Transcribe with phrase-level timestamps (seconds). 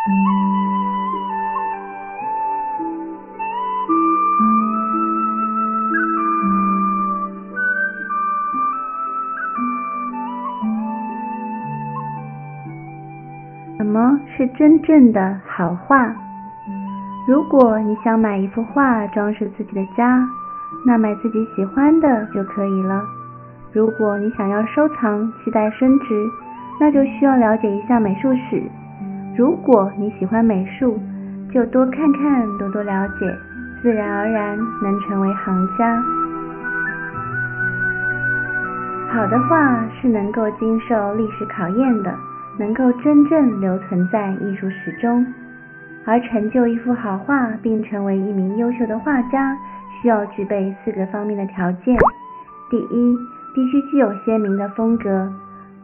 [0.00, 0.08] 什
[13.84, 16.14] 么是真正的好画？
[17.28, 20.26] 如果你想买一幅画装饰自己的家，
[20.86, 23.02] 那买自己喜欢的就可以了。
[23.74, 26.26] 如果你想要收藏，期待升值，
[26.80, 28.62] 那就需要了解一下美术史。
[29.36, 30.98] 如果你喜欢美术，
[31.52, 33.36] 就多看看，多多了解，
[33.82, 36.02] 自然而然能成为行家。
[39.12, 42.14] 好的画是能够经受历史考验的。
[42.58, 45.24] 能够真正留存在艺术史中，
[46.04, 49.56] 而成就一幅好画并成为一名优秀的画家，
[50.02, 51.96] 需要具备四个方面的条件。
[52.68, 53.16] 第一，
[53.54, 55.32] 必须具有鲜明的风格，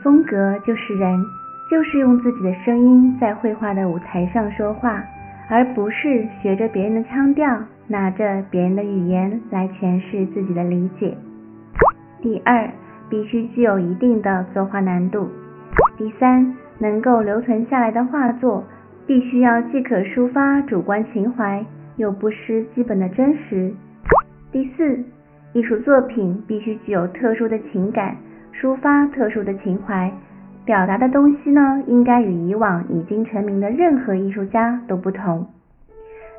[0.00, 1.24] 风格就是人，
[1.70, 5.04] 就是用自己的声音在绘画的舞台上说话，
[5.48, 11.16] 而不是学着别人的腔调，拿着别人的语言来诠释自己的理解。
[12.20, 12.68] 第二，
[13.08, 15.28] 必须具有一定的作画难度。
[15.96, 18.64] 第三，能够留存下来的画作，
[19.06, 21.64] 必须要既可抒发主观情怀，
[21.96, 23.72] 又不失基本的真实。
[24.50, 24.98] 第四，
[25.52, 28.16] 艺术作品必须具有特殊的情感，
[28.60, 30.12] 抒发特殊的情怀，
[30.64, 35.46] 表达的东西呢，应该与以往已经成名的任何艺术家都不同。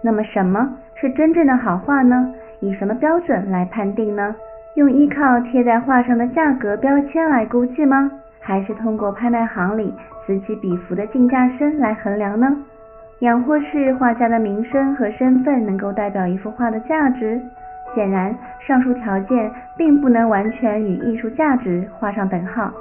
[0.04, 0.70] 那么，什么
[1.00, 2.34] 是真正的好画呢？
[2.62, 4.36] 以什么标准来判定呢？
[4.76, 8.10] 用依靠贴在画上的价格标签来估计吗？
[8.40, 9.94] 还是通过拍卖行里
[10.26, 12.56] 此起彼伏的竞价声来衡量呢？
[13.20, 17.40] 养或是画家的名声和身份能够代表一幅画的价值？
[17.94, 18.34] 显然，
[18.66, 22.72] 上述条件并不能完全与艺术价值画上等号。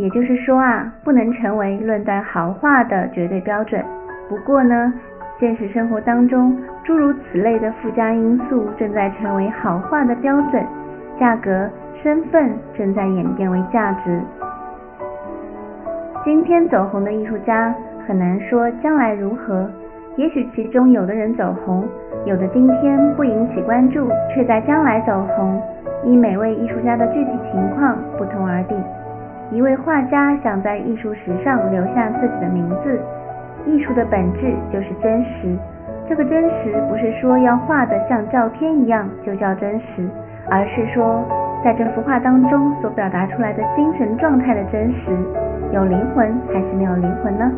[0.00, 3.84] 也就是说啊，不能成为论断好画的绝对标准。
[4.30, 4.90] 不过呢，
[5.38, 10.64] 现实生活当中，诸如此类的附加因素正在成为好画的标准，
[11.18, 11.68] 价格、
[12.02, 14.18] 身份正在演变为价值。
[16.24, 17.74] 今天走红的艺术家
[18.08, 19.70] 很难说将来如何，
[20.16, 21.86] 也许其中有的人走红，
[22.24, 25.60] 有的今天不引起关注，却在将来走红，
[26.04, 28.82] 依每位艺术家的具体情况不同而定。
[29.52, 33.00] 一位画家想在艺术史上留下自己的名字，
[33.66, 35.56] 艺术的本质就是真实。
[36.08, 40.08] 这个真实不是说要画的像照片一样就叫真实，
[40.48, 41.24] 而是说
[41.64, 45.10] 在这幅画当中所表达出来的精神状态的真实。
[45.72, 47.50] 有灵魂还是没有灵魂呢？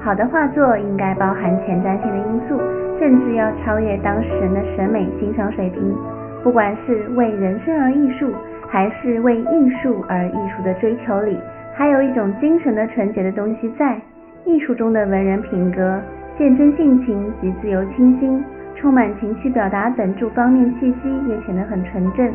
[0.00, 2.58] 好的画作应该包含前瞻性的因素，
[2.98, 5.94] 甚至要超越当事人的审美欣赏水平。
[6.42, 8.30] 不管是为人生而艺术，
[8.74, 11.38] 还是为艺术而艺术的追求里，
[11.76, 13.96] 还有一种精神的纯洁的东西在。
[14.44, 16.02] 艺术中的文人品格、
[16.36, 22.28] 见真性情及自由清新、充满情绪表达等诸方面气息也显得很纯正。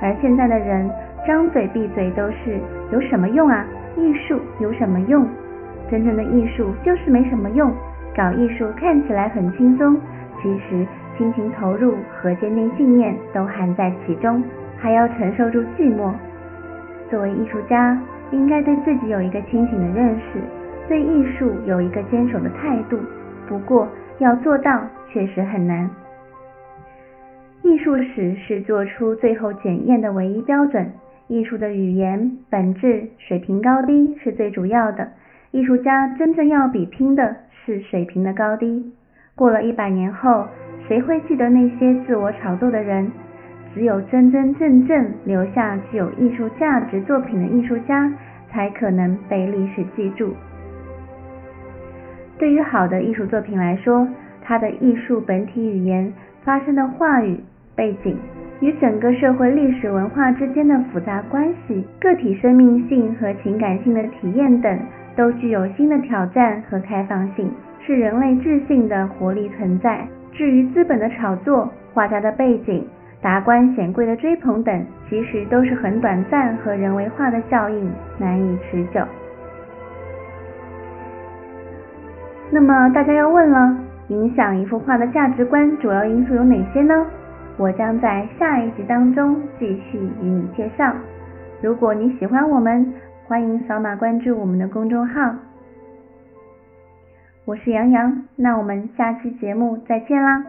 [0.00, 0.90] 而现在的人
[1.26, 2.58] 张嘴闭嘴都是
[2.90, 3.66] 有什么用啊？
[3.98, 5.28] 艺术有什么用？
[5.90, 7.70] 真正的艺术就是没什么用。
[8.16, 9.94] 搞艺术看起来很轻松，
[10.40, 10.86] 其实
[11.18, 14.42] 亲情投入和坚定信念都含在其中，
[14.84, 16.12] 还要承受住寂寞。
[17.10, 17.98] 作为艺术家，
[18.32, 20.38] 应该对自己有一个清醒的认识，
[20.86, 22.98] 对艺术有一个坚守的态度。
[23.48, 25.88] 不过要做到确实很难。
[27.62, 30.92] 艺术史是做出最后检验的唯一标准。
[31.28, 35.08] 艺术的语言、本质、水平高低是最主要的。
[35.52, 37.34] 艺术家真正要比拼的
[37.64, 38.92] 是水平的高低。
[39.34, 40.44] 过了一百年后，
[40.86, 43.10] 谁会记得那些自我炒作的人？
[43.74, 48.10] 只有真真正正留下具有艺术价值作品的艺术家，
[48.48, 50.32] 才可能被历史记住。
[52.38, 54.06] 对于好的艺术作品来说，
[54.42, 56.12] 它的艺术本体语言
[56.44, 57.40] 发生的话语
[57.74, 58.16] 背景。
[58.60, 64.78] 与整个社会历史文化之间的复杂关系、个体生命性和情感性的体验等，
[65.16, 67.50] 都具有新的挑战和开放性，
[67.84, 70.06] 是人类智性的活力存在。
[70.32, 72.86] 至于资本的炒作、画家的背景、
[73.24, 79.00] 达官显贵的追捧等，其实都是很短暂和人为化的效应，难以持久。
[82.50, 83.74] 那么大家要问了，
[84.08, 87.06] 影响一幅画的价值观主要因素有哪些呢？
[87.56, 90.92] 我将在下一集当中继续与你介绍。
[91.62, 92.92] 如果你喜欢我们，
[93.26, 95.34] 欢迎扫码关注我们的公众号。
[97.46, 100.44] 我是杨洋，那我们下期节目再见啦！